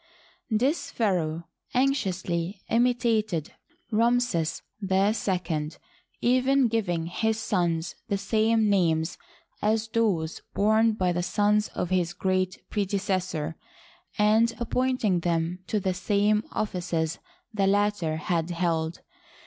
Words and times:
This 0.49 0.89
pharaoh 0.89 1.43
anxiously 1.75 2.63
imitated 2.71 3.53
Ramses 3.91 4.63
II, 4.81 5.71
even 6.21 6.67
giving 6.69 7.05
his 7.05 7.39
sons 7.39 7.93
the 8.07 8.17
same 8.17 8.67
names 8.67 9.19
as 9.61 9.89
those 9.89 10.41
borne 10.55 10.93
by 10.93 11.11
the 11.11 11.21
sons 11.21 11.67
of 11.75 11.91
his 11.91 12.13
great 12.13 12.67
predecessor, 12.71 13.55
and 14.17 14.55
appointing 14.59 15.19
them 15.19 15.59
to 15.67 15.79
the 15.79 15.93
same 15.93 16.45
offices 16.51 17.19
the 17.53 17.67
latter 17.67 18.17
had 18.17 18.49
held. 18.49 19.01